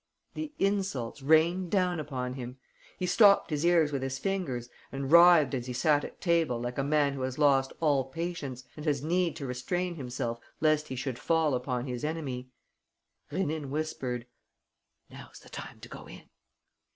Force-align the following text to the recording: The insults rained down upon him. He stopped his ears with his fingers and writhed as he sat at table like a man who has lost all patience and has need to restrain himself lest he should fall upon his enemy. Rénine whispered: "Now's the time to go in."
The 0.33 0.51
insults 0.57 1.21
rained 1.21 1.69
down 1.69 1.99
upon 1.99 2.33
him. 2.33 2.57
He 2.97 3.05
stopped 3.05 3.51
his 3.51 3.63
ears 3.63 3.91
with 3.91 4.01
his 4.01 4.17
fingers 4.17 4.67
and 4.91 5.11
writhed 5.11 5.53
as 5.53 5.67
he 5.67 5.73
sat 5.73 6.03
at 6.03 6.19
table 6.19 6.59
like 6.59 6.79
a 6.79 6.83
man 6.83 7.13
who 7.13 7.21
has 7.21 7.37
lost 7.37 7.71
all 7.79 8.05
patience 8.05 8.63
and 8.75 8.83
has 8.87 9.03
need 9.03 9.35
to 9.35 9.45
restrain 9.45 9.97
himself 9.97 10.39
lest 10.59 10.87
he 10.87 10.95
should 10.95 11.19
fall 11.19 11.53
upon 11.53 11.85
his 11.85 12.03
enemy. 12.03 12.49
Rénine 13.31 13.69
whispered: 13.69 14.25
"Now's 15.11 15.37
the 15.37 15.49
time 15.49 15.79
to 15.81 15.87
go 15.87 16.07
in." 16.07 16.27